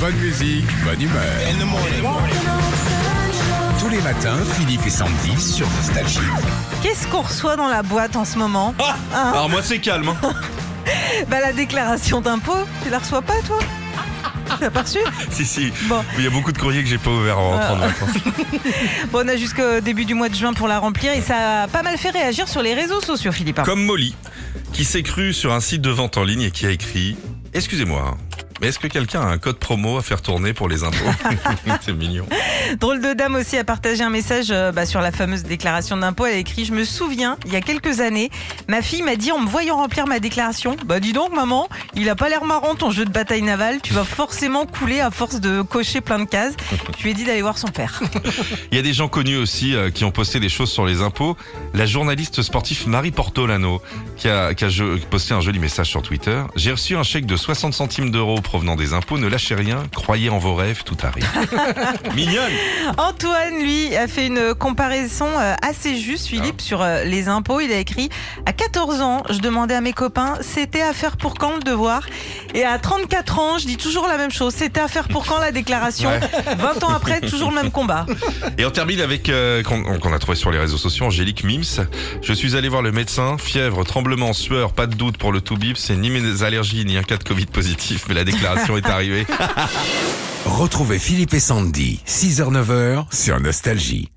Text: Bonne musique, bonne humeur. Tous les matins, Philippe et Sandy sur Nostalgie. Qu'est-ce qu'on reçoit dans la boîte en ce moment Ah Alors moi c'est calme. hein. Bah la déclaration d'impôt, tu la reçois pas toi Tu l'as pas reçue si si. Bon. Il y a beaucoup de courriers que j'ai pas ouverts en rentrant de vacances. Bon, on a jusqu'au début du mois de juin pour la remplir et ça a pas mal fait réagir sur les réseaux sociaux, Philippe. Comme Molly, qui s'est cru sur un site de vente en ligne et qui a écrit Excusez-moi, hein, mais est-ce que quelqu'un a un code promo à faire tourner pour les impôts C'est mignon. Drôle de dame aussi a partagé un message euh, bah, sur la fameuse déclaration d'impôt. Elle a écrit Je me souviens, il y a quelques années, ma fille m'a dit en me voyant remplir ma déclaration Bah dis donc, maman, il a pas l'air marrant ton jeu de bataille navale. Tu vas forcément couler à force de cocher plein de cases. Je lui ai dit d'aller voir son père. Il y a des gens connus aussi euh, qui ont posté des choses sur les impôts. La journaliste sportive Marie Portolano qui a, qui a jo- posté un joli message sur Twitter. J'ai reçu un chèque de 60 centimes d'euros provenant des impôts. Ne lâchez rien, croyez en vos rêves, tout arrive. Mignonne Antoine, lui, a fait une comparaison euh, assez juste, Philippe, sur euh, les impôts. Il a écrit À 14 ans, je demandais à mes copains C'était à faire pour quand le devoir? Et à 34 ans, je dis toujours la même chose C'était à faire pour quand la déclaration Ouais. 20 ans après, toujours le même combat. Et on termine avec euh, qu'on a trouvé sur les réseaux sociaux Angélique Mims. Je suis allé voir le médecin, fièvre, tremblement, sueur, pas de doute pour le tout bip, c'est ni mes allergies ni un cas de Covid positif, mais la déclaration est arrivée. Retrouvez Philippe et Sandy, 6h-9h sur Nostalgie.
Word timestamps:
Bonne 0.00 0.16
musique, 0.16 0.66
bonne 0.84 1.00
humeur. 1.00 1.22
Tous 3.80 3.88
les 3.88 4.00
matins, 4.00 4.36
Philippe 4.56 4.86
et 4.86 4.90
Sandy 4.90 5.40
sur 5.40 5.66
Nostalgie. 5.70 6.18
Qu'est-ce 6.82 7.06
qu'on 7.08 7.22
reçoit 7.22 7.56
dans 7.56 7.68
la 7.68 7.82
boîte 7.82 8.16
en 8.16 8.24
ce 8.24 8.38
moment 8.38 8.74
Ah 8.78 8.96
Alors 9.32 9.48
moi 9.48 9.60
c'est 9.62 9.78
calme. 9.78 10.08
hein. 10.22 10.32
Bah 11.30 11.40
la 11.40 11.52
déclaration 11.52 12.20
d'impôt, 12.20 12.56
tu 12.82 12.90
la 12.90 12.98
reçois 12.98 13.22
pas 13.22 13.40
toi 13.46 13.58
Tu 14.56 14.62
l'as 14.64 14.70
pas 14.70 14.82
reçue 14.82 14.98
si 15.30 15.44
si. 15.46 15.72
Bon. 15.84 16.04
Il 16.18 16.24
y 16.24 16.26
a 16.26 16.30
beaucoup 16.30 16.52
de 16.52 16.58
courriers 16.58 16.82
que 16.82 16.88
j'ai 16.88 16.98
pas 16.98 17.10
ouverts 17.10 17.38
en 17.38 17.50
rentrant 17.52 17.76
de 17.76 17.80
vacances. 17.82 18.10
Bon, 19.12 19.22
on 19.24 19.28
a 19.28 19.36
jusqu'au 19.36 19.80
début 19.80 20.04
du 20.04 20.14
mois 20.14 20.28
de 20.28 20.34
juin 20.34 20.52
pour 20.52 20.68
la 20.68 20.78
remplir 20.78 21.12
et 21.12 21.20
ça 21.22 21.62
a 21.62 21.68
pas 21.68 21.82
mal 21.82 21.96
fait 21.98 22.10
réagir 22.10 22.48
sur 22.48 22.62
les 22.62 22.74
réseaux 22.74 23.00
sociaux, 23.00 23.32
Philippe. 23.32 23.62
Comme 23.62 23.84
Molly, 23.84 24.14
qui 24.72 24.84
s'est 24.84 25.02
cru 25.02 25.32
sur 25.32 25.52
un 25.52 25.60
site 25.60 25.80
de 25.82 25.90
vente 25.90 26.16
en 26.18 26.24
ligne 26.24 26.42
et 26.42 26.50
qui 26.50 26.66
a 26.66 26.70
écrit 26.70 27.16
Excusez-moi, 27.54 28.04
hein, 28.12 28.16
mais 28.64 28.70
est-ce 28.70 28.78
que 28.78 28.86
quelqu'un 28.86 29.20
a 29.20 29.26
un 29.26 29.36
code 29.36 29.58
promo 29.58 29.98
à 29.98 30.02
faire 30.02 30.22
tourner 30.22 30.54
pour 30.54 30.70
les 30.70 30.84
impôts 30.84 30.96
C'est 31.82 31.92
mignon. 31.92 32.26
Drôle 32.80 33.00
de 33.00 33.12
dame 33.12 33.34
aussi 33.34 33.56
a 33.56 33.64
partagé 33.64 34.02
un 34.02 34.10
message 34.10 34.46
euh, 34.50 34.72
bah, 34.72 34.86
sur 34.86 35.00
la 35.00 35.12
fameuse 35.12 35.42
déclaration 35.42 35.96
d'impôt. 35.96 36.26
Elle 36.26 36.34
a 36.34 36.38
écrit 36.38 36.64
Je 36.64 36.72
me 36.72 36.84
souviens, 36.84 37.36
il 37.46 37.52
y 37.52 37.56
a 37.56 37.60
quelques 37.60 38.00
années, 38.00 38.30
ma 38.68 38.82
fille 38.82 39.02
m'a 39.02 39.16
dit 39.16 39.32
en 39.32 39.38
me 39.40 39.48
voyant 39.48 39.76
remplir 39.76 40.06
ma 40.06 40.18
déclaration 40.20 40.76
Bah 40.86 41.00
dis 41.00 41.12
donc, 41.12 41.32
maman, 41.34 41.68
il 41.94 42.08
a 42.08 42.14
pas 42.14 42.28
l'air 42.28 42.44
marrant 42.44 42.74
ton 42.74 42.90
jeu 42.90 43.04
de 43.04 43.10
bataille 43.10 43.42
navale. 43.42 43.80
Tu 43.82 43.92
vas 43.92 44.04
forcément 44.04 44.66
couler 44.66 45.00
à 45.00 45.10
force 45.10 45.40
de 45.40 45.62
cocher 45.62 46.00
plein 46.00 46.18
de 46.18 46.24
cases. 46.24 46.54
Je 46.98 47.02
lui 47.02 47.10
ai 47.10 47.14
dit 47.14 47.24
d'aller 47.24 47.42
voir 47.42 47.58
son 47.58 47.68
père. 47.68 48.02
Il 48.72 48.76
y 48.76 48.78
a 48.78 48.82
des 48.82 48.92
gens 48.92 49.08
connus 49.08 49.36
aussi 49.36 49.74
euh, 49.74 49.90
qui 49.90 50.04
ont 50.04 50.10
posté 50.10 50.40
des 50.40 50.48
choses 50.48 50.70
sur 50.70 50.86
les 50.86 51.00
impôts. 51.02 51.36
La 51.74 51.86
journaliste 51.86 52.42
sportive 52.42 52.88
Marie 52.88 53.10
Portolano 53.10 53.80
qui 54.16 54.28
a, 54.28 54.54
qui 54.54 54.64
a 54.64 54.68
jo- 54.68 54.96
posté 55.10 55.34
un 55.34 55.40
joli 55.40 55.58
message 55.58 55.88
sur 55.88 56.02
Twitter. 56.02 56.42
J'ai 56.56 56.72
reçu 56.72 56.96
un 56.96 57.02
chèque 57.02 57.26
de 57.26 57.36
60 57.36 57.74
centimes 57.74 58.10
d'euros 58.10 58.40
provenant 58.40 58.76
des 58.76 58.92
impôts. 58.94 59.18
Ne 59.18 59.26
lâchez 59.28 59.54
rien, 59.54 59.82
croyez 59.94 60.30
en 60.30 60.38
vos 60.38 60.54
rêves, 60.54 60.82
tout 60.84 60.96
arrive. 61.02 61.28
Mignonne 62.14 62.52
Antoine, 62.98 63.60
lui, 63.60 63.94
a 63.96 64.06
fait 64.08 64.26
une 64.26 64.54
comparaison 64.54 65.26
euh, 65.38 65.54
assez 65.62 65.96
juste, 65.96 66.26
Philippe, 66.26 66.60
sur 66.60 66.82
euh, 66.82 67.04
les 67.04 67.28
impôts. 67.28 67.60
Il 67.60 67.72
a 67.72 67.78
écrit 67.78 68.08
À 68.46 68.52
14 68.52 69.00
ans, 69.00 69.22
je 69.30 69.38
demandais 69.38 69.74
à 69.74 69.80
mes 69.80 69.92
copains 69.92 70.34
C'était 70.40 70.82
à 70.82 70.92
faire 70.92 71.16
pour 71.16 71.34
quand 71.34 71.56
le 71.56 71.62
devoir? 71.62 72.06
Et 72.54 72.64
à 72.64 72.78
34 72.78 73.38
ans, 73.38 73.58
je 73.58 73.66
dis 73.66 73.76
toujours 73.76 74.06
la 74.06 74.16
même 74.16 74.30
chose 74.30 74.54
C'était 74.54 74.80
à 74.80 74.88
faire 74.88 75.08
pour 75.08 75.26
quand 75.26 75.38
la 75.38 75.52
déclaration 75.52 76.10
Ouais. 76.10 76.20
20 76.58 76.84
ans 76.84 76.90
après, 76.94 77.20
toujours 77.20 77.50
le 77.50 77.56
même 77.56 77.70
combat. 77.70 78.06
Et 78.58 78.64
on 78.64 78.70
termine 78.70 79.00
avec 79.00 79.28
euh, 79.28 79.62
qu'on 79.62 80.12
a 80.12 80.18
trouvé 80.18 80.36
sur 80.36 80.50
les 80.50 80.58
réseaux 80.58 80.76
sociaux 80.76 81.06
Angélique 81.06 81.44
Mims. 81.44 81.86
Je 82.22 82.32
suis 82.32 82.56
allé 82.56 82.68
voir 82.68 82.82
le 82.82 82.92
médecin, 82.92 83.36
fièvre, 83.38 83.84
tremblement, 83.84 84.32
sueur, 84.32 84.72
pas 84.72 84.86
de 84.86 84.94
doute 84.94 85.16
pour 85.16 85.32
le 85.32 85.40
tout 85.40 85.56
bip, 85.56 85.76
c'est 85.76 85.96
ni 85.96 86.10
mes 86.10 86.42
allergies 86.42 86.84
ni 86.84 86.96
un 86.96 87.02
cas 87.02 87.16
de 87.16 87.24
Covid 87.24 87.46
positif, 87.46 88.04
mais 88.08 88.14
la 88.14 88.24
déclaration 88.24 88.76
est 88.76 88.86
arrivée. 88.86 89.26
Retrouvez 90.44 90.98
Philippe 90.98 91.32
et 91.32 91.40
Sandy, 91.40 92.00
6h-9h 92.44 93.06
sur 93.14 93.40
Nostalgie. 93.40 94.13